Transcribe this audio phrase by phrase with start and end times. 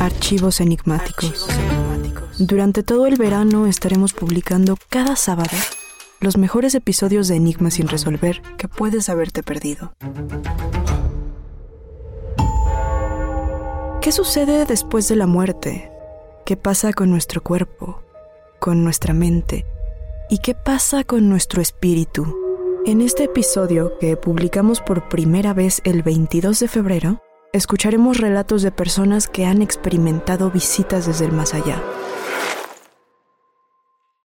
[0.00, 1.46] Archivos enigmáticos.
[2.38, 5.54] Durante todo el verano estaremos publicando cada sábado
[6.20, 9.92] los mejores episodios de Enigmas sin resolver que puedes haberte perdido.
[14.00, 15.92] ¿Qué sucede después de la muerte?
[16.46, 18.02] ¿Qué pasa con nuestro cuerpo?
[18.58, 19.66] ¿Con nuestra mente?
[20.30, 22.34] ¿Y qué pasa con nuestro espíritu?
[22.86, 27.20] En este episodio, que publicamos por primera vez el 22 de febrero,
[27.52, 31.82] escucharemos relatos de personas que han experimentado visitas desde el más allá.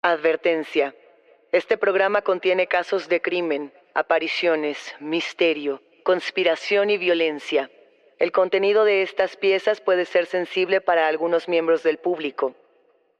[0.02, 0.94] Advertencia.
[1.52, 7.70] Este programa contiene casos de crimen, apariciones, misterio, conspiración y violencia.
[8.18, 12.54] El contenido de estas piezas puede ser sensible para algunos miembros del público.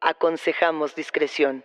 [0.01, 1.65] Aconsejamos discreción.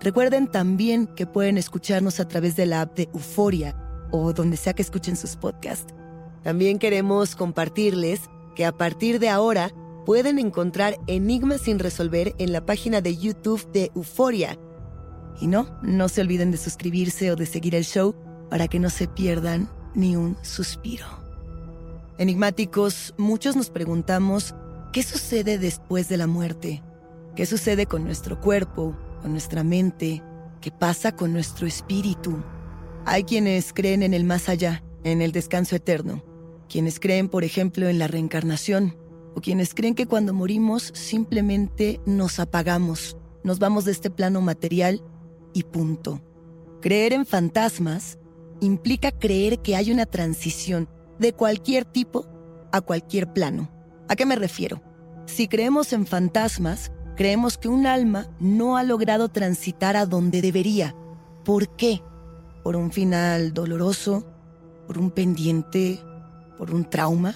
[0.00, 3.76] Recuerden también que pueden escucharnos a través de la app de Euforia
[4.10, 5.92] o donde sea que escuchen sus podcasts.
[6.42, 8.22] También queremos compartirles
[8.56, 9.70] que a partir de ahora
[10.06, 14.58] pueden encontrar Enigmas sin resolver en la página de YouTube de Euforia.
[15.38, 18.14] Y no, no se olviden de suscribirse o de seguir el show
[18.48, 21.06] para que no se pierdan ni un suspiro.
[22.16, 24.54] Enigmáticos, muchos nos preguntamos,
[24.92, 26.82] ¿qué sucede después de la muerte?
[27.36, 30.22] ¿Qué sucede con nuestro cuerpo, con nuestra mente,
[30.60, 32.42] qué pasa con nuestro espíritu.
[33.04, 36.22] Hay quienes creen en el más allá, en el descanso eterno,
[36.68, 38.96] quienes creen, por ejemplo, en la reencarnación,
[39.34, 45.02] o quienes creen que cuando morimos simplemente nos apagamos, nos vamos de este plano material
[45.52, 46.20] y punto.
[46.80, 48.18] Creer en fantasmas
[48.60, 50.88] implica creer que hay una transición
[51.18, 52.26] de cualquier tipo
[52.72, 53.70] a cualquier plano.
[54.08, 54.82] ¿A qué me refiero?
[55.26, 60.96] Si creemos en fantasmas, creemos que un alma no ha logrado transitar a donde debería.
[61.44, 62.00] ¿Por qué?
[62.64, 64.24] ¿Por un final doloroso?
[64.86, 66.00] ¿Por un pendiente?
[66.56, 67.34] ¿Por un trauma?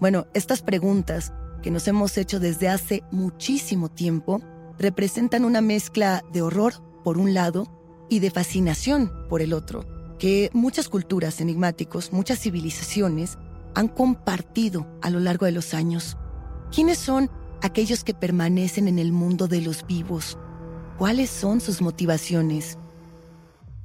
[0.00, 1.30] Bueno, estas preguntas
[1.62, 4.40] que nos hemos hecho desde hace muchísimo tiempo
[4.78, 6.72] representan una mezcla de horror
[7.04, 7.66] por un lado
[8.08, 9.84] y de fascinación por el otro,
[10.18, 13.36] que muchas culturas enigmáticos, muchas civilizaciones
[13.74, 16.16] han compartido a lo largo de los años.
[16.70, 17.30] ¿Quiénes son
[17.62, 20.36] aquellos que permanecen en el mundo de los vivos.
[20.98, 22.76] ¿Cuáles son sus motivaciones?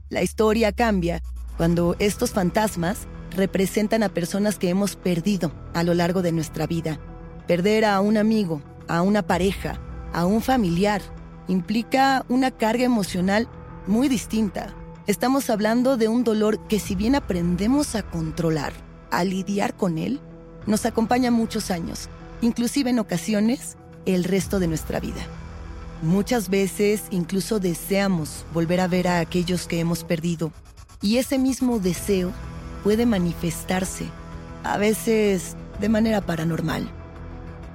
[0.09, 1.21] La historia cambia
[1.57, 6.99] cuando estos fantasmas representan a personas que hemos perdido a lo largo de nuestra vida.
[7.47, 9.79] Perder a un amigo, a una pareja,
[10.11, 11.01] a un familiar,
[11.47, 13.47] implica una carga emocional
[13.85, 14.73] muy distinta.
[15.05, 18.73] Estamos hablando de un dolor que si bien aprendemos a controlar,
[19.11, 20.19] a lidiar con él,
[20.65, 22.09] nos acompaña muchos años
[22.41, 25.21] inclusive en ocasiones el resto de nuestra vida.
[26.01, 30.51] Muchas veces incluso deseamos volver a ver a aquellos que hemos perdido
[31.01, 32.31] y ese mismo deseo
[32.83, 34.05] puede manifestarse,
[34.63, 36.87] a veces de manera paranormal.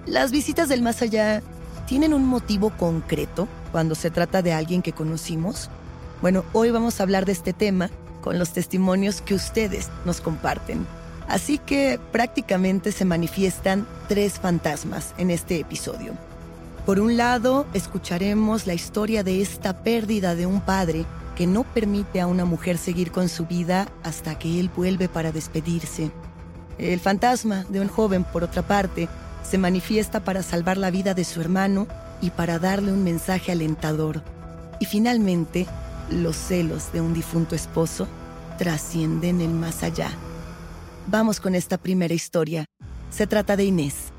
[0.07, 1.43] Las visitas del más allá
[1.87, 5.71] tienen un motivo concreto cuando se trata de alguien que conocimos.
[6.21, 7.91] Bueno, hoy vamos a hablar de este tema
[8.21, 10.87] con los testimonios que ustedes nos comparten.
[11.33, 16.13] Así que prácticamente se manifiestan tres fantasmas en este episodio.
[16.85, 22.21] Por un lado, escucharemos la historia de esta pérdida de un padre que no permite
[22.21, 26.11] a una mujer seguir con su vida hasta que él vuelve para despedirse.
[26.77, 29.09] El fantasma de un joven, por otra parte,
[29.43, 31.87] se manifiesta para salvar la vida de su hermano
[32.21, 34.23] y para darle un mensaje alentador.
[34.81, 35.67] Y finalmente,
[36.11, 38.07] los celos de un difunto esposo
[38.59, 40.11] trascienden el más allá.
[41.07, 42.65] Vamos con esta primera historia.
[43.11, 44.13] Se trata de Inés.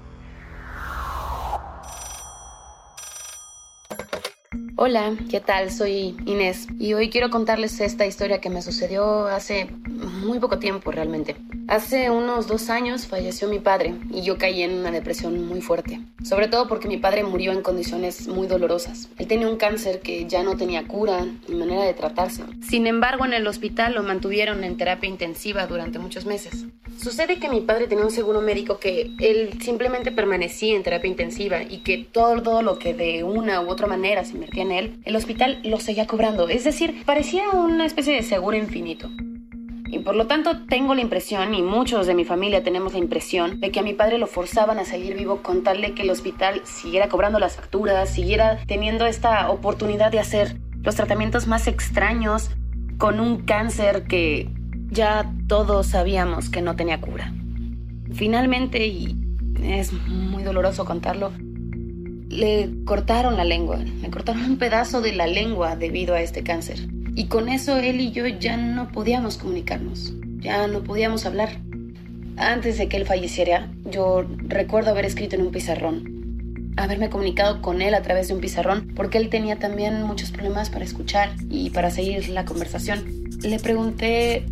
[4.75, 5.71] Hola, ¿qué tal?
[5.71, 10.91] Soy Inés y hoy quiero contarles esta historia que me sucedió hace muy poco tiempo
[10.91, 11.37] realmente.
[11.67, 16.01] Hace unos dos años falleció mi padre y yo caí en una depresión muy fuerte,
[16.23, 19.09] sobre todo porque mi padre murió en condiciones muy dolorosas.
[19.17, 22.43] Él tenía un cáncer que ya no tenía cura ni manera de tratarse.
[22.61, 26.65] Sin embargo, en el hospital lo mantuvieron en terapia intensiva durante muchos meses.
[26.97, 31.63] Sucede que mi padre tenía un seguro médico que él simplemente permanecía en terapia intensiva
[31.63, 35.15] y que todo lo que de una u otra manera se invertía en él, el
[35.15, 36.49] hospital lo seguía cobrando.
[36.49, 39.09] Es decir, parecía una especie de seguro infinito.
[39.93, 43.59] Y por lo tanto tengo la impresión, y muchos de mi familia tenemos la impresión,
[43.59, 46.09] de que a mi padre lo forzaban a salir vivo con tal de que el
[46.09, 52.49] hospital siguiera cobrando las facturas, siguiera teniendo esta oportunidad de hacer los tratamientos más extraños
[52.97, 54.49] con un cáncer que
[54.89, 57.31] ya todos sabíamos que no tenía cura.
[58.13, 59.15] Finalmente, y
[59.61, 61.31] es muy doloroso contarlo,
[62.29, 66.79] le cortaron la lengua, le cortaron un pedazo de la lengua debido a este cáncer.
[67.15, 71.59] Y con eso él y yo ya no podíamos comunicarnos, ya no podíamos hablar.
[72.37, 77.83] Antes de que él falleciera, yo recuerdo haber escrito en un pizarrón, haberme comunicado con
[77.83, 81.69] él a través de un pizarrón, porque él tenía también muchos problemas para escuchar y
[81.69, 83.29] para seguir la conversación.
[83.43, 84.45] Le pregunté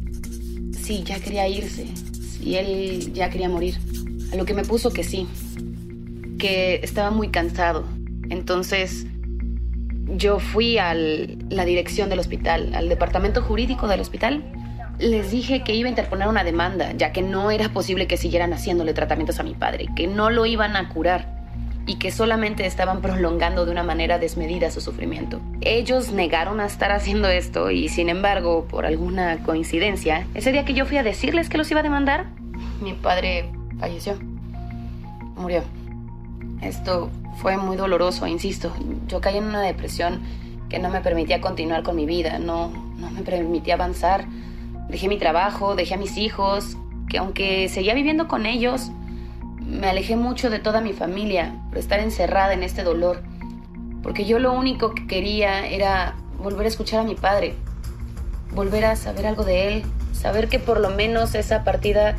[0.79, 3.79] si ya quería irse, si él ya quería morir,
[4.31, 5.27] a lo que me puso que sí,
[6.37, 7.85] que estaba muy cansado.
[8.29, 9.07] Entonces
[10.11, 14.43] yo fui a la dirección del hospital, al departamento jurídico del hospital.
[14.99, 18.53] Les dije que iba a interponer una demanda, ya que no era posible que siguieran
[18.53, 21.41] haciéndole tratamientos a mi padre, que no lo iban a curar
[21.87, 25.41] y que solamente estaban prolongando de una manera desmedida su sufrimiento.
[25.61, 30.73] Ellos negaron a estar haciendo esto y sin embargo, por alguna coincidencia, ese día que
[30.73, 32.27] yo fui a decirles que los iba a demandar,
[32.81, 33.49] mi padre
[33.79, 34.19] falleció.
[35.35, 35.63] Murió.
[36.61, 38.73] Esto fue muy doloroso, insisto.
[39.07, 40.21] Yo caí en una depresión
[40.69, 44.25] que no me permitía continuar con mi vida, no, no me permitía avanzar.
[44.89, 46.77] Dejé mi trabajo, dejé a mis hijos,
[47.09, 48.91] que aunque seguía viviendo con ellos,
[49.59, 53.21] me alejé mucho de toda mi familia por estar encerrada en este dolor,
[54.03, 57.55] porque yo lo único que quería era volver a escuchar a mi padre,
[58.53, 62.15] volver a saber algo de él, saber que por lo menos esa partida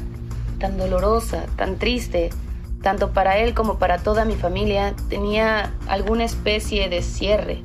[0.58, 2.30] tan dolorosa, tan triste,
[2.82, 7.62] tanto para él como para toda mi familia, tenía alguna especie de cierre.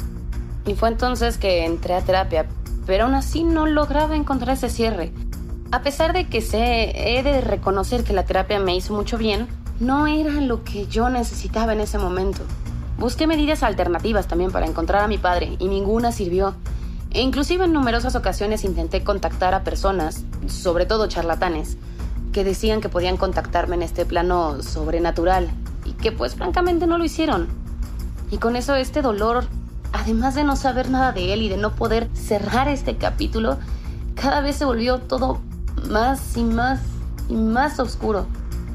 [0.66, 2.46] Y fue entonces que entré a terapia,
[2.86, 5.12] pero aún así no lograba encontrar ese cierre.
[5.72, 9.48] A pesar de que sé, he de reconocer que la terapia me hizo mucho bien,
[9.80, 12.44] no era lo que yo necesitaba en ese momento.
[12.98, 16.56] Busqué medidas alternativas también para encontrar a mi padre y ninguna sirvió.
[17.12, 21.78] E inclusive en numerosas ocasiones intenté contactar a personas, sobre todo charlatanes,
[22.32, 25.50] que decían que podían contactarme en este plano sobrenatural
[25.86, 27.48] y que pues francamente no lo hicieron.
[28.30, 29.46] Y con eso este dolor,
[29.94, 33.58] además de no saber nada de él y de no poder cerrar este capítulo,
[34.16, 35.40] cada vez se volvió todo
[35.90, 36.82] más y más
[37.30, 38.26] y más oscuro.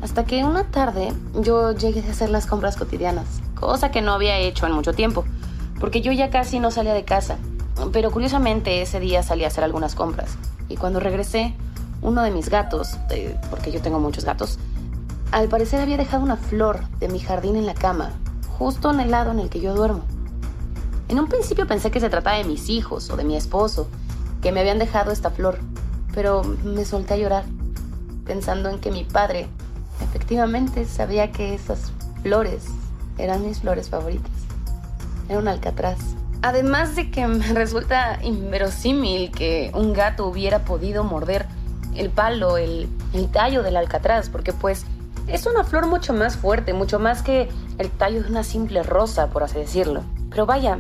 [0.03, 4.39] Hasta que una tarde yo llegué a hacer las compras cotidianas, cosa que no había
[4.39, 5.25] hecho en mucho tiempo,
[5.79, 7.37] porque yo ya casi no salía de casa.
[7.93, 10.37] Pero curiosamente ese día salí a hacer algunas compras.
[10.69, 11.55] Y cuando regresé,
[12.03, 12.99] uno de mis gatos,
[13.49, 14.59] porque yo tengo muchos gatos,
[15.31, 18.11] al parecer había dejado una flor de mi jardín en la cama,
[18.59, 20.03] justo en el lado en el que yo duermo.
[21.09, 23.89] En un principio pensé que se trataba de mis hijos o de mi esposo,
[24.43, 25.59] que me habían dejado esta flor,
[26.15, 27.45] pero me solté a llorar,
[28.25, 29.47] pensando en que mi padre
[30.03, 32.67] efectivamente sabía que esas flores
[33.19, 34.31] eran mis flores favoritas.
[35.29, 35.99] Era un alcatraz.
[36.43, 41.47] Además de que me resulta inverosímil que un gato hubiera podido morder
[41.95, 42.89] el palo, el,
[43.33, 44.85] tallo del alcatraz, porque pues
[45.27, 49.29] es una flor mucho más fuerte, mucho más que el tallo de una simple rosa,
[49.29, 50.03] por así decirlo.
[50.31, 50.79] Pero vaya,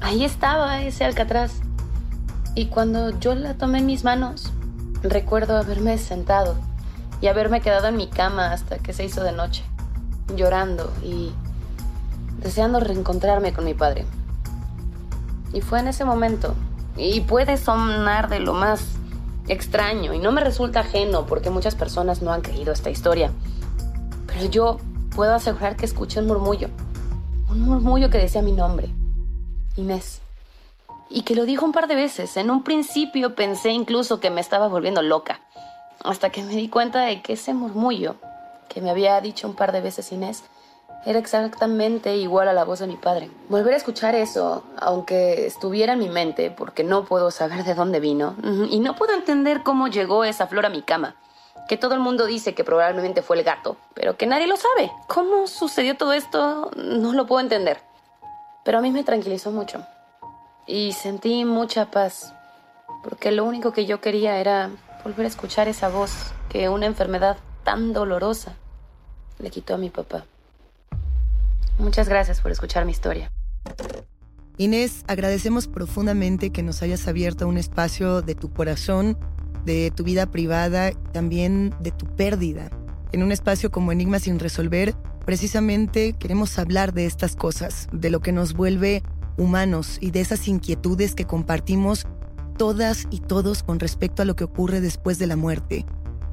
[0.00, 1.52] ahí estaba ese alcatraz.
[2.54, 4.52] Y cuando yo la tomé en mis manos,
[5.02, 6.56] recuerdo haberme sentado
[7.20, 9.64] y haberme quedado en mi cama hasta que se hizo de noche,
[10.36, 11.32] llorando y
[12.38, 14.06] deseando reencontrarme con mi padre.
[15.52, 16.54] Y fue en ese momento,
[16.96, 18.84] y puede sonar de lo más
[19.48, 23.32] extraño y no me resulta ajeno porque muchas personas no han creído esta historia.
[24.26, 24.78] Pero yo
[25.14, 26.68] puedo asegurar que escuché un murmullo.
[27.50, 28.88] Un murmullo que decía mi nombre.
[29.76, 30.20] Inés.
[31.10, 32.36] Y que lo dijo un par de veces.
[32.36, 35.40] En un principio pensé incluso que me estaba volviendo loca.
[36.02, 38.16] Hasta que me di cuenta de que ese murmullo
[38.68, 40.44] que me había dicho un par de veces Inés
[41.06, 43.30] era exactamente igual a la voz de mi padre.
[43.48, 48.00] Volver a escuchar eso, aunque estuviera en mi mente, porque no puedo saber de dónde
[48.00, 48.34] vino,
[48.70, 51.16] y no puedo entender cómo llegó esa flor a mi cama,
[51.68, 54.90] que todo el mundo dice que probablemente fue el gato, pero que nadie lo sabe.
[55.06, 56.70] ¿Cómo sucedió todo esto?
[56.76, 57.80] No lo puedo entender.
[58.64, 59.84] Pero a mí me tranquilizó mucho.
[60.66, 62.32] y sentí mucha paz,
[63.02, 64.70] porque lo único que yo quería era
[65.04, 68.54] volver a escuchar esa voz que una enfermedad tan dolorosa
[69.38, 70.24] le quitó a mi papá.
[71.78, 73.32] Muchas gracias por escuchar mi historia.
[74.56, 79.18] Inés, agradecemos profundamente que nos hayas abierto un espacio de tu corazón,
[79.64, 82.70] de tu vida privada, también de tu pérdida.
[83.12, 88.20] En un espacio como Enigma sin resolver, precisamente queremos hablar de estas cosas, de lo
[88.20, 89.02] que nos vuelve
[89.36, 92.06] humanos y de esas inquietudes que compartimos
[92.56, 95.84] todas y todos con respecto a lo que ocurre después de la muerte.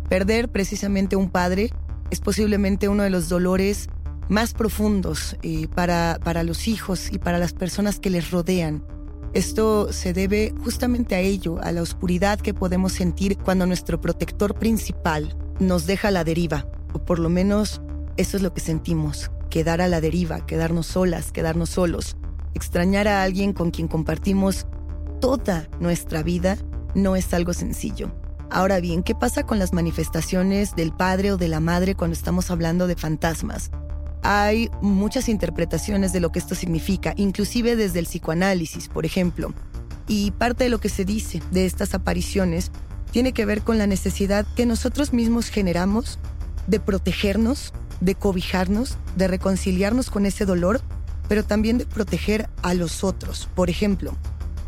[0.09, 1.71] Perder precisamente un padre
[2.11, 3.89] es posiblemente uno de los dolores
[4.31, 8.81] más profundos eh, para, para los hijos y para las personas que les rodean.
[9.33, 14.55] Esto se debe justamente a ello, a la oscuridad que podemos sentir cuando nuestro protector
[14.55, 17.81] principal nos deja a la deriva, o por lo menos
[18.15, 22.15] eso es lo que sentimos, quedar a la deriva, quedarnos solas, quedarnos solos.
[22.53, 24.65] Extrañar a alguien con quien compartimos
[25.19, 26.57] toda nuestra vida
[26.95, 28.13] no es algo sencillo.
[28.49, 32.49] Ahora bien, ¿qué pasa con las manifestaciones del padre o de la madre cuando estamos
[32.49, 33.71] hablando de fantasmas?
[34.23, 39.53] Hay muchas interpretaciones de lo que esto significa, inclusive desde el psicoanálisis, por ejemplo.
[40.07, 42.71] Y parte de lo que se dice de estas apariciones
[43.11, 46.19] tiene que ver con la necesidad que nosotros mismos generamos
[46.67, 50.81] de protegernos, de cobijarnos, de reconciliarnos con ese dolor,
[51.27, 53.49] pero también de proteger a los otros.
[53.55, 54.15] Por ejemplo,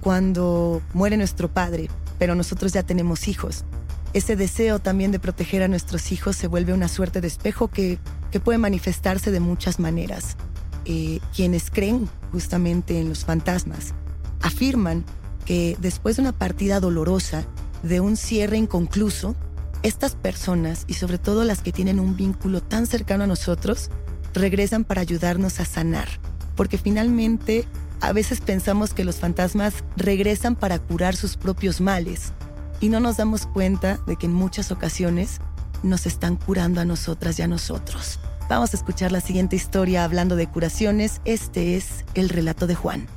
[0.01, 3.65] cuando muere nuestro padre, pero nosotros ya tenemos hijos,
[4.13, 7.97] ese deseo también de proteger a nuestros hijos se vuelve una suerte de espejo que,
[8.39, 10.37] puede manifestarse de muchas maneras.
[10.85, 13.93] Eh, quienes creen justamente en los fantasmas
[14.41, 15.05] afirman
[15.45, 17.45] que después de una partida dolorosa,
[17.83, 19.35] de un cierre inconcluso,
[19.81, 23.89] estas personas, y sobre todo las que tienen un vínculo tan cercano a nosotros,
[24.33, 26.07] regresan para ayudarnos a sanar.
[26.55, 27.65] Porque finalmente
[27.99, 32.31] a veces pensamos que los fantasmas regresan para curar sus propios males,
[32.79, 35.39] y no nos damos cuenta de que en muchas ocasiones
[35.83, 38.19] nos están curando a nosotras y a nosotros.
[38.49, 41.21] Vamos a escuchar la siguiente historia hablando de curaciones.
[41.25, 43.07] Este es el relato de Juan.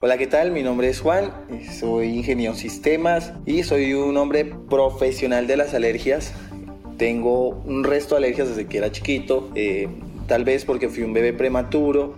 [0.00, 0.50] Hola, ¿qué tal?
[0.50, 1.30] Mi nombre es Juan,
[1.78, 6.32] soy ingeniero en sistemas y soy un hombre profesional de las alergias.
[6.96, 9.88] Tengo un resto de alergias desde que era chiquito, eh,
[10.26, 12.14] tal vez porque fui un bebé prematuro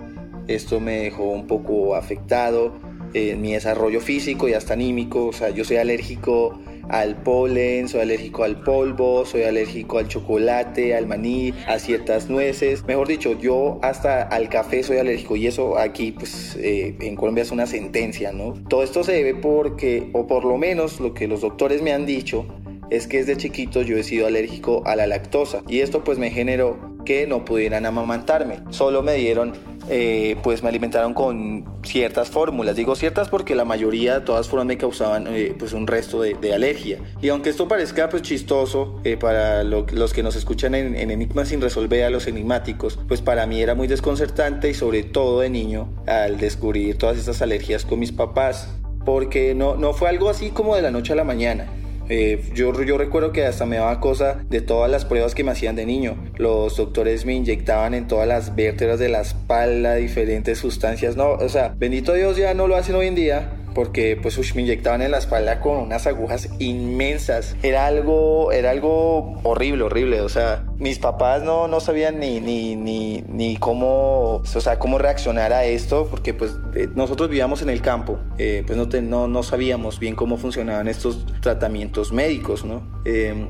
[0.49, 2.73] esto me dejó un poco afectado
[3.15, 5.27] en mi desarrollo físico y hasta anímico.
[5.27, 10.95] O sea, yo soy alérgico al polen, soy alérgico al polvo, soy alérgico al chocolate,
[10.95, 12.85] al maní, a ciertas nueces.
[12.85, 17.43] Mejor dicho, yo hasta al café soy alérgico y eso aquí pues eh, en Colombia
[17.43, 18.55] es una sentencia, ¿no?
[18.69, 22.07] Todo esto se debe porque, o por lo menos lo que los doctores me han
[22.07, 22.47] dicho,
[22.91, 26.31] es que desde chiquito yo he sido alérgico a la lactosa y esto pues me
[26.31, 28.61] generó que no pudieran amamantarme.
[28.71, 29.53] Solo me dieron,
[29.89, 32.77] eh, pues me alimentaron con ciertas fórmulas.
[32.77, 36.53] Digo ciertas porque la mayoría de todas formas me causaban eh, pues un resto de,
[36.53, 36.99] alergia.
[37.23, 41.49] Y aunque esto parezca pues chistoso eh, para los que nos escuchan en, en Enigmas
[41.49, 45.49] sin resolver a los enigmáticos, pues para mí era muy desconcertante y sobre todo de
[45.49, 48.69] niño al descubrir todas estas alergias con mis papás.
[49.05, 51.67] Porque no, no fue algo así como de la noche a la mañana.
[52.15, 55.53] Eh, yo, yo recuerdo que hasta me daba cosa de todas las pruebas que me
[55.53, 56.15] hacían de niño.
[56.37, 61.17] Los doctores me inyectaban en todas las vértebras de la espalda diferentes sustancias.
[61.17, 64.63] No, o sea, bendito Dios ya no lo hacen hoy en día porque pues me
[64.63, 67.57] inyectaban en la espalda con unas agujas inmensas.
[67.63, 70.21] Era algo, era algo horrible, horrible.
[70.21, 74.99] O sea, mis papás no, no sabían ni, ni, ni, ni cómo, o sea, cómo
[74.99, 79.29] reaccionar a esto, porque pues eh, nosotros vivíamos en el campo, eh, pues no, no,
[79.29, 82.83] no, sabíamos bien cómo funcionaban estos tratamientos médicos, ¿no?
[83.05, 83.49] Em,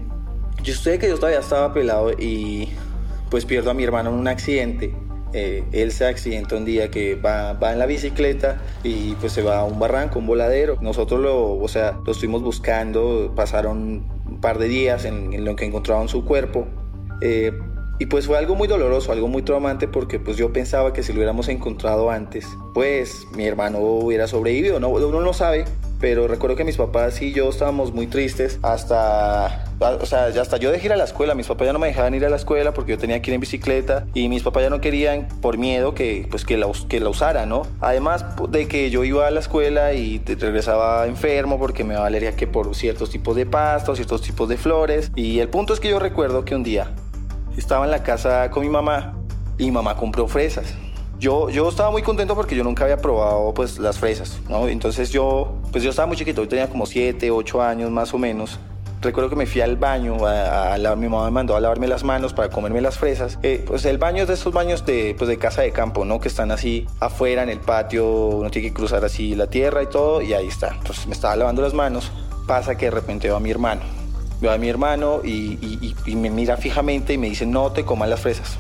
[0.63, 2.69] yo sé que yo todavía estaba pelado y
[3.31, 4.95] pues pierdo a mi hermano en un accidente
[5.33, 9.61] eh, él se accidenta un día que va, en la bicicleta y pues se va
[9.61, 10.79] a un barranco, un voladero.
[10.81, 15.65] Nosotros lo, o sea, lo estuvimos buscando, pasaron un par de días en, lo que
[15.65, 16.67] encontraban su cuerpo.
[17.21, 17.53] Eh,
[17.99, 21.13] y pues fue algo muy doloroso, algo muy traumante porque pues yo pensaba que si
[21.13, 24.81] lo hubiéramos encontrado antes, pues mi hermano hubiera sobrevivido.
[24.81, 25.65] No, uno no sabe,
[26.03, 30.73] pero recuerdo que mis papás y yo estábamos muy tristes hasta, o sea, hasta yo
[30.73, 32.75] dejé ir a la escuela, mis papás ya no me dejaban ir a la escuela
[32.75, 35.95] porque yo tenía que ir en bicicleta y mis papás ya no querían por miedo
[35.95, 37.63] que, pues, que, la, que la usara, ¿no?
[37.81, 42.49] Además de que yo iba a la escuela y regresaba enfermo porque me daba que
[42.49, 45.13] por ciertos tipos de pastos, ciertos tipos de flores.
[45.15, 46.91] Y el punto es que yo recuerdo que un día
[47.57, 49.15] estaba en la casa con mi mamá
[49.57, 50.75] y mi mamá compró fresas
[51.23, 54.67] yo, yo estaba muy contento porque yo nunca había probado pues las fresas, ¿no?
[54.67, 58.19] Entonces yo, pues yo estaba muy chiquito, yo tenía como 7, 8 años más o
[58.19, 58.59] menos.
[59.01, 62.33] recuerdo que me fui al baño, a, mi mamá me mandó a lavarme las manos
[62.33, 63.39] para comerme las fresas.
[63.45, 66.19] Eh, pues el baño es de esos baños de, pues de casa de campo, ¿no?
[66.21, 69.87] Que están así afuera en el patio, uno tiene que cruzar así la tierra y
[69.87, 70.75] todo, y ahí está.
[70.77, 72.11] Entonces me estaba lavando las manos,
[72.49, 73.83] pasa que de repente veo a mi hermano.
[74.41, 78.19] Veo a mi hermano y, me mira fijamente y me dice, no te comas las
[78.19, 78.59] fresas.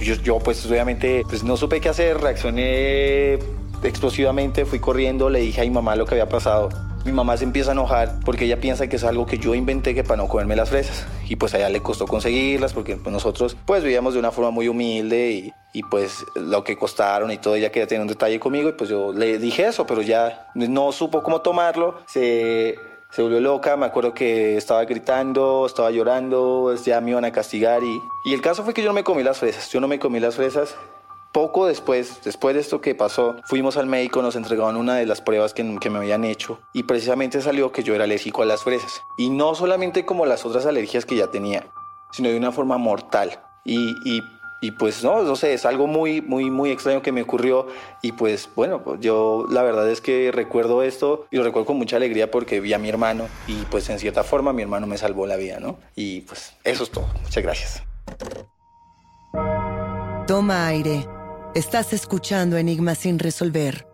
[0.00, 3.38] Yo, yo, pues obviamente pues no supe qué hacer, reaccioné
[3.82, 6.68] explosivamente, fui corriendo, le dije a mi mamá lo que había pasado
[7.08, 9.94] mi mamá se empieza a enojar porque ella piensa que es algo que yo inventé
[9.94, 11.06] que para no comerme las fresas.
[11.28, 14.50] Y pues a ella le costó conseguirlas porque pues, nosotros pues vivíamos de una forma
[14.50, 18.38] muy humilde y, y pues lo que costaron y todo, ella quería tener un detalle
[18.38, 22.76] conmigo y pues yo le dije eso, pero ya no supo cómo tomarlo, se,
[23.10, 27.82] se volvió loca, me acuerdo que estaba gritando, estaba llorando, ya me iban a castigar
[27.82, 29.98] y, y el caso fue que yo no me comí las fresas, yo no me
[29.98, 30.76] comí las fresas
[31.32, 35.20] poco después, después de esto que pasó, fuimos al médico, nos entregaron una de las
[35.20, 39.02] pruebas que, me habían hecho y precisamente salió que yo era alérgico a las fresas.
[39.16, 41.66] Y no solamente como las otras alergias que ya tenía,
[42.10, 43.40] sino de una forma mortal.
[43.64, 44.20] Y,
[44.72, 47.68] pues no, no sé, es algo muy, muy, muy extraño que me ocurrió
[48.02, 51.96] y pues bueno, yo la verdad es que recuerdo esto y lo recuerdo con mucha
[51.96, 55.26] alegría porque vi a mi hermano y pues en cierta forma mi hermano me salvó
[55.26, 55.78] la vida, ¿no?
[55.94, 57.06] Y pues eso es todo.
[57.22, 57.82] Muchas gracias.
[60.26, 61.06] Toma aire.
[61.54, 63.86] Estás escuchando Enigmas sin resolver.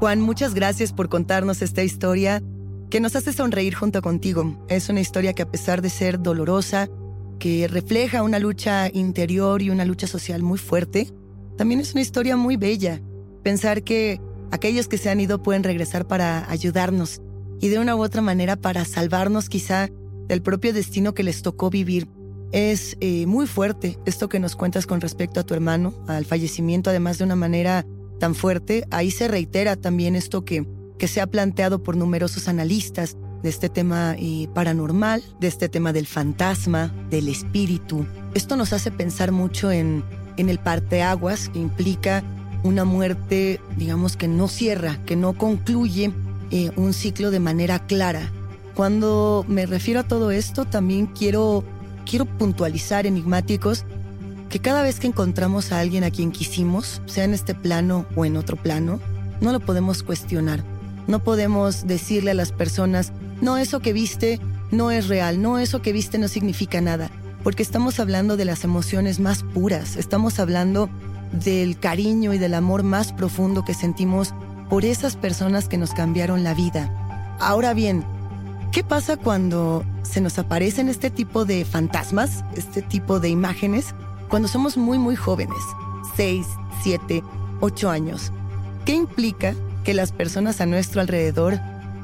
[0.00, 2.42] Juan, muchas gracias por contarnos esta historia
[2.90, 4.66] que nos hace sonreír junto contigo.
[4.68, 6.88] Es una historia que a pesar de ser dolorosa,
[7.40, 11.08] que refleja una lucha interior y una lucha social muy fuerte,
[11.56, 13.00] también es una historia muy bella.
[13.42, 14.20] Pensar que
[14.52, 17.20] aquellos que se han ido pueden regresar para ayudarnos
[17.60, 19.88] y de una u otra manera para salvarnos quizá
[20.28, 22.06] del propio destino que les tocó vivir.
[22.52, 26.90] Es eh, muy fuerte esto que nos cuentas con respecto a tu hermano, al fallecimiento,
[26.90, 27.86] además de una manera
[28.18, 28.86] tan fuerte.
[28.90, 30.66] Ahí se reitera también esto que,
[30.98, 35.92] que se ha planteado por numerosos analistas de este tema eh, paranormal, de este tema
[35.92, 38.06] del fantasma, del espíritu.
[38.34, 40.04] Esto nos hace pensar mucho en,
[40.36, 42.22] en el parteaguas que implica
[42.62, 46.12] una muerte, digamos, que no cierra, que no concluye
[46.50, 48.30] eh, un ciclo de manera clara.
[48.74, 51.64] Cuando me refiero a todo esto, también quiero
[52.10, 53.84] quiero puntualizar, enigmáticos,
[54.48, 58.24] que cada vez que encontramos a alguien a quien quisimos, sea en este plano o
[58.24, 58.98] en otro plano,
[59.40, 60.64] no lo podemos cuestionar.
[61.06, 65.82] No podemos decirle a las personas, no, eso que viste no es real, no, eso
[65.82, 67.10] que viste no significa nada,
[67.42, 70.88] porque estamos hablando de las emociones más puras, estamos hablando
[71.32, 74.34] del cariño y del amor más profundo que sentimos
[74.68, 77.36] por esas personas que nos cambiaron la vida.
[77.40, 78.04] Ahora bien,
[78.72, 83.96] ¿Qué pasa cuando se nos aparecen este tipo de fantasmas, este tipo de imágenes,
[84.28, 85.58] cuando somos muy, muy jóvenes?
[86.14, 86.46] 6,
[86.84, 87.24] 7,
[87.58, 88.30] 8 años.
[88.84, 91.58] ¿Qué implica que las personas a nuestro alrededor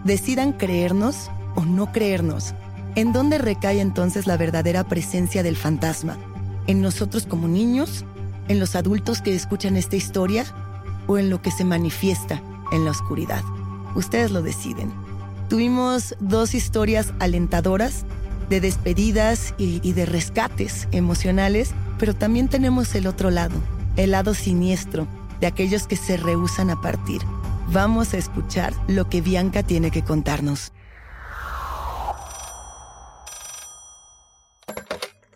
[0.06, 2.54] decidan creernos o no creernos?
[2.94, 6.16] ¿En dónde recae entonces la verdadera presencia del fantasma?
[6.66, 8.04] ¿En nosotros como niños?
[8.48, 10.44] ¿En los adultos que escuchan esta historia?
[11.06, 12.40] ¿O en lo que se manifiesta
[12.72, 13.42] en la oscuridad?
[13.94, 14.92] Ustedes lo deciden.
[15.48, 18.04] Tuvimos dos historias alentadoras
[18.48, 23.54] de despedidas y, de rescates emocionales, pero también tenemos el otro lado,
[23.96, 25.06] el lado siniestro
[25.40, 27.22] de aquellos que se rehusan a partir.
[27.72, 30.72] Vamos a escuchar lo que Bianca tiene que contarnos.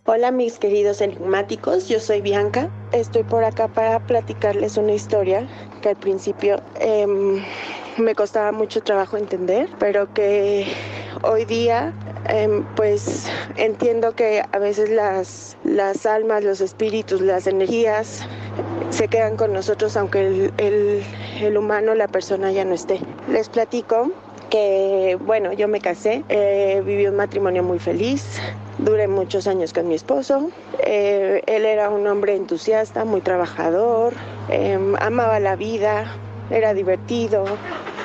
[0.05, 2.71] Hola mis queridos enigmáticos, yo soy Bianca.
[2.93, 5.47] Estoy por acá para platicarles una historia
[5.83, 7.43] que al principio em,
[7.99, 10.67] me costaba mucho trabajo entender, pero que
[11.23, 11.93] hoy día
[12.29, 18.27] em, pues entiendo que a veces las, las almas, los espíritus, las energías
[18.91, 21.05] se quedan con nosotros aunque el,
[21.41, 23.01] el, humano, la persona ya no esté.
[23.29, 24.11] Les platico
[24.51, 28.41] que, bueno, yo me casé, eh, viví un matrimonio muy feliz,
[28.79, 34.13] duré muchos años con mi esposo, eh, él era un hombre entusiasta, muy trabajador,
[34.49, 36.17] em, amaba la vida,
[36.51, 37.45] era divertido,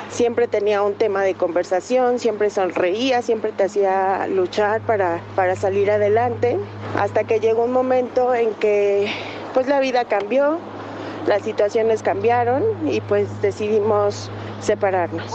[0.08, 5.90] siempre tenía un tema de conversación, siempre sonreía, siempre te hacía luchar para, para salir
[5.90, 6.58] adelante,
[6.96, 9.10] hasta que llegó un momento en que
[9.56, 10.58] pues la vida cambió,
[11.26, 15.32] las situaciones cambiaron y pues decidimos separarnos.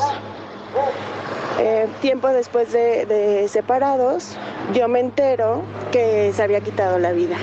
[1.60, 4.38] Eh, tiempo después de, de, separados,
[4.76, 7.36] yo me entero que se había quitado la vida,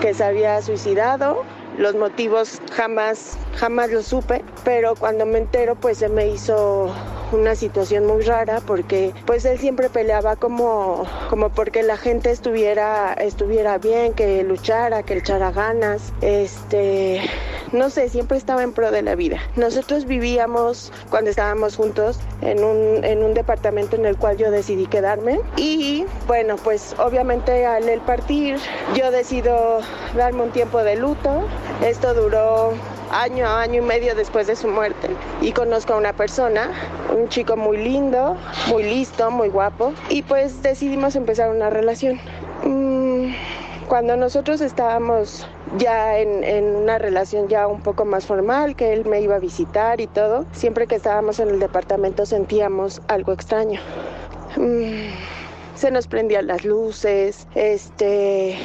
[0.00, 1.42] que se había suicidado
[1.78, 6.92] los motivos jamás, jamás lo supe, pero cuando me entero pues se me hizo
[7.32, 13.12] una situación muy rara porque pues él siempre peleaba como, como porque la gente estuviera,
[13.14, 17.22] estuviera bien, que luchara, que echara ganas, este,
[17.74, 19.38] no sé, siempre estaba en pro de la vida.
[19.56, 24.86] Nosotros vivíamos cuando estábamos juntos en un, en un departamento en el cual yo decidí
[24.86, 28.58] quedarme y bueno, pues obviamente al él partir
[28.94, 29.80] yo decido
[30.16, 31.46] darme un tiempo de luto.
[31.82, 32.72] Esto duró
[33.10, 35.08] año, año y medio después de su muerte
[35.40, 36.70] y conozco a una persona,
[37.14, 38.36] un chico muy lindo,
[38.68, 42.20] muy listo, muy guapo y pues decidimos empezar una relación.
[42.64, 42.93] Mm,
[43.88, 45.46] cuando nosotros estábamos
[45.78, 50.00] ya en, una relación ya un poco más formal, que él me iba a visitar
[50.00, 53.80] y todo, siempre que estábamos en el departamento sentíamos algo extraño.
[54.56, 55.10] Mm,
[55.74, 58.56] se nos prendían las luces, este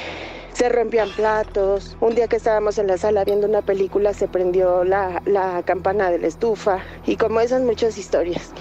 [0.53, 1.95] se rompían platos.
[2.01, 6.11] Un día que estábamos en la sala viendo una película se prendió la, la, campana
[6.11, 8.51] de la estufa y como esas muchas historias.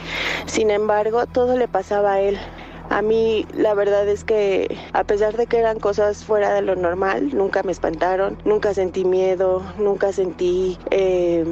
[0.47, 2.39] Sin embargo, todo le pasaba a él.
[2.91, 6.75] A mí la verdad es que a pesar de que eran cosas fuera de lo
[6.75, 10.79] normal, nunca me espantaron, nunca sentí miedo, nunca sentí...
[10.91, 11.45] Eh,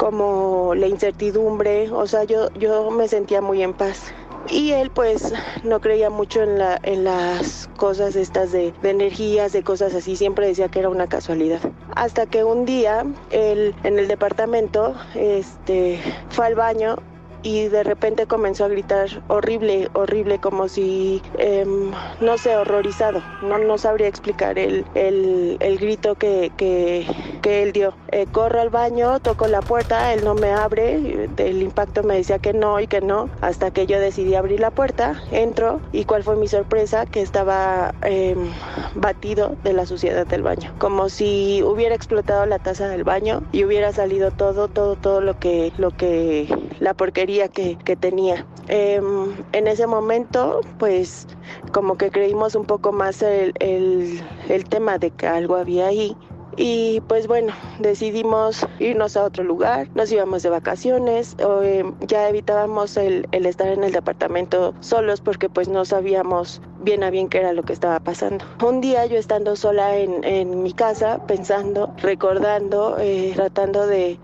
[0.00, 4.14] como la incertidumbre, o sea, yo, yo me sentía muy en paz.
[4.48, 9.52] Y él pues no creía mucho en, la, en las cosas estas de, de, energías,
[9.52, 11.60] de cosas así, siempre decía que era una casualidad.
[11.94, 16.96] Hasta que un día él en el departamento este, fue al baño
[17.42, 23.22] y de repente comenzó a gritar horrible, horrible, como si, em, no sé, horrorizado.
[23.42, 27.06] No, no sabría explicar el, el, el grito que, que,
[27.42, 27.94] que, él dio.
[28.08, 32.38] Eh, corro al baño, toco la puerta, él no me abre, del impacto me decía
[32.38, 36.24] que no y que no, hasta que yo decidí abrir la puerta, entro y cuál
[36.24, 38.50] fue mi sorpresa, que estaba em,
[38.94, 43.64] batido de la suciedad del baño, como si hubiera explotado la taza del baño y
[43.64, 46.48] hubiera salido todo, todo, todo lo que, lo que,
[46.80, 48.46] la porquería que, tenía.
[48.68, 51.26] Em, en ese momento, pues
[51.72, 53.52] como que creímos un poco más el,
[54.48, 56.16] el tema de que algo había ahí
[56.62, 62.98] y pues bueno, decidimos irnos a otro lugar, nos íbamos de vacaciones, em, ya evitábamos
[62.98, 67.54] el, estar en el departamento solos porque pues no sabíamos bien a bien qué era
[67.54, 68.44] lo que estaba pasando.
[68.62, 74.18] Un día yo estando sola en, mi casa, pensando, recordando, eh, tratando de,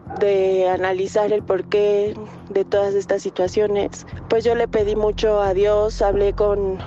[0.70, 2.14] analizar el porqué
[2.50, 6.78] de todas estas situaciones, pues yo le pedí mucho a Dios, hablé con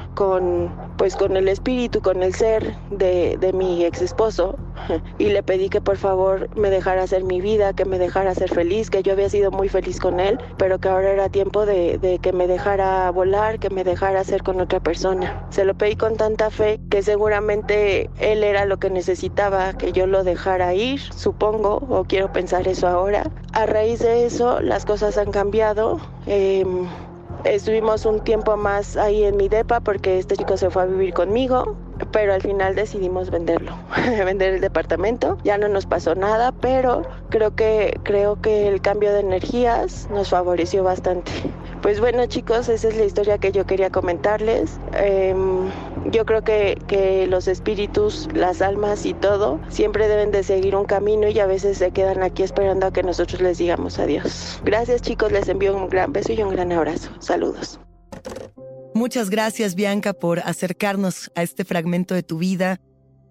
[1.00, 4.60] pues con el espíritu, con el ser de, de mi ex esposo
[5.18, 8.50] y le pedí que por favor me dejara hacer mi vida, que me dejara ser
[8.50, 11.98] feliz, que yo había sido muy feliz con él, pero que ahora era tiempo de,
[12.00, 15.48] de que me dejara volar, que me dejara ser con otra persona.
[15.52, 20.06] Se lo pedí con tanta fe que seguramente él era lo que necesitaba, que yo
[20.06, 23.24] lo dejara ir, supongo, o quiero pensar eso ahora.
[23.54, 26.02] A raíz de eso las cosas han cambiado.
[26.26, 26.66] Eh,
[27.46, 31.14] Estuvimos un tiempo más ahí en mi depa porque este chico se fue a vivir
[31.14, 31.78] conmigo,
[32.12, 33.72] pero al final decidimos venderlo,
[34.26, 35.38] vender el departamento.
[35.46, 40.30] Ya no nos pasó nada, pero creo que creo que el cambio de energías nos
[40.30, 41.32] favoreció bastante.
[41.82, 44.80] Pues bueno chicos, esa es la historia que yo quería comentarles.
[44.94, 45.70] Em,
[46.12, 50.86] yo creo que, que los espíritus, las almas y todo siempre deben de seguir un
[50.86, 54.60] camino y a veces se quedan aquí esperando a que nosotros les digamos adiós.
[54.66, 57.12] Gracias chicos, les envío un gran beso y un gran abrazo.
[57.20, 57.80] Saludos.
[58.94, 62.82] Muchas gracias Bianca por acercarnos a este fragmento de tu vida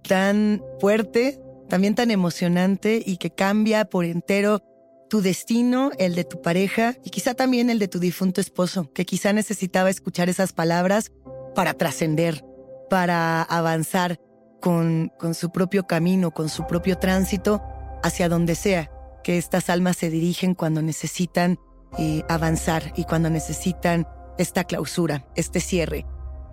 [0.02, 4.62] tan fuerte, también tan emocionante y que cambia por entero
[5.08, 9.06] tu destino, el de tu pareja y quizá también el de tu difunto esposo, que
[9.06, 11.12] quizá necesitaba escuchar esas palabras
[11.54, 12.44] para trascender,
[12.90, 14.20] para avanzar
[14.60, 17.62] con, con su propio camino, con su propio tránsito
[18.02, 18.90] hacia donde sea
[19.24, 21.58] que estas almas se dirigen cuando necesitan
[21.98, 24.06] eh, avanzar y cuando necesitan
[24.38, 26.06] esta clausura, este cierre.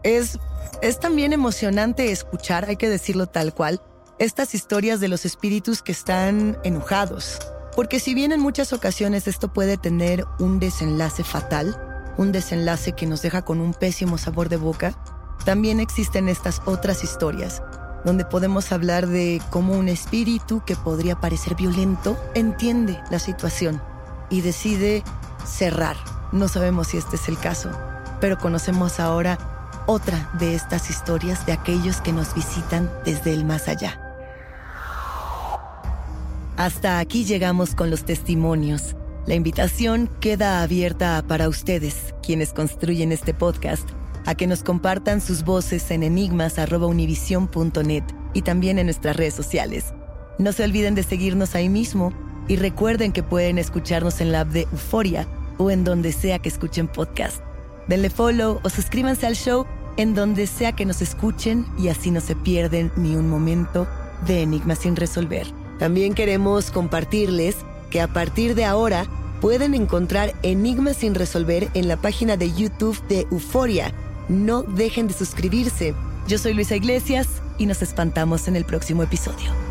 [0.04, 0.39] Es,
[0.82, 3.82] es también emocionante escuchar, hay que decirlo tal cual,
[4.20, 7.39] estas historias de los espíritus que están enojados,
[7.76, 11.78] porque si bien en muchas ocasiones esto puede tener un desenlace fatal,
[12.18, 14.94] un desenlace que nos deja con un pésimo sabor de boca,
[15.44, 17.62] también existen estas otras historias
[18.06, 23.82] donde podemos hablar de cómo un espíritu que podría parecer violento entiende la situación
[24.30, 25.04] y decide
[25.46, 25.98] cerrar.
[26.32, 27.72] No sabemos si este es el caso,
[28.22, 29.40] pero conocemos ahora
[29.88, 34.05] otra de estas historias de aquellos que nos visitan desde el más allá.
[36.58, 38.96] Hasta aquí llegamos con los testimonios.
[39.26, 43.89] La invitación queda abierta para ustedes, quienes construyen este podcast,
[44.26, 49.94] a que nos compartan sus voces en enigmas.univision.net y también en nuestras redes sociales.
[50.39, 52.13] No se olviden de seguirnos ahí mismo
[52.48, 56.48] y recuerden que pueden escucharnos en la app de Euforia o en donde sea que
[56.48, 57.41] escuchen podcast.
[57.89, 59.65] Denle follow o suscríbanse al show
[59.98, 63.89] en donde sea que nos escuchen y así no se pierden ni un momento
[64.26, 65.64] de Enigmas sin resolver.
[65.80, 67.58] También queremos compartirles
[67.90, 69.06] que a partir de ahora
[69.42, 73.94] pueden encontrar Enigmas sin resolver en la página de YouTube de Euforia.
[74.30, 75.94] No dejen de suscribirse.
[76.28, 79.64] Yo soy Luisa Iglesias y nos espantamos en el próximo episodio.